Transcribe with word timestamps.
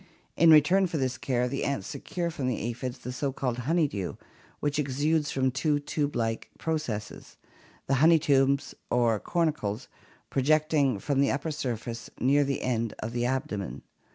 In 0.35 0.49
return 0.49 0.87
for 0.87 0.97
this 0.97 1.15
care 1.19 1.47
the 1.47 1.63
ants 1.63 1.85
secure 1.87 2.31
from 2.31 2.47
the 2.47 2.57
aphids 2.57 2.97
the 2.97 3.11
so 3.11 3.31
called 3.31 3.59
honey 3.59 3.87
dew 3.87 4.17
which 4.59 4.79
exudes 4.79 5.29
from 5.29 5.51
two 5.51 5.79
tube 5.79 6.15
like 6.15 6.49
processes, 6.57 7.37
the 7.85 7.93
honey 8.01 8.17
tubes 8.17 8.73
or 8.89 9.19
cornicles, 9.19 9.87
projecting 10.31 10.97
from 10.97 11.21
the 11.21 11.29
upper 11.29 11.51
surface 11.51 12.09
near 12.19 12.43
the 12.43 12.63
end 12.63 12.95
of 12.97 13.13
the 13.13 13.27
abdomen. 13.27 13.83